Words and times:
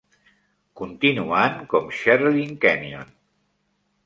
Continuant 0.81 1.59
com 1.75 1.93
Sherrilyn 1.99 2.57
Kenyon. 2.65 3.15